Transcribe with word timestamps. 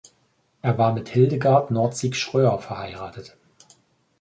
Er 0.63 0.79
war 0.79 0.93
mit 0.93 1.09
Hildegard 1.09 1.69
Nordsieck-Schröer 1.69 2.57
verheiratet. 2.57 3.37